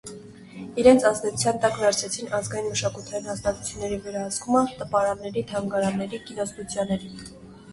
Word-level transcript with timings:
Իրենց 0.83 1.03
ազդեցության 1.09 1.59
տակ 1.65 1.75
վերցրեցին 1.81 2.31
ազգային 2.37 2.71
մշակութային 2.75 3.29
հաստատությունների 3.33 4.01
վերահսկումը՝ 4.07 4.65
տպարանների, 4.81 5.45
թանգարանների, 5.53 6.25
կինոստուդիաների։ 6.31 7.13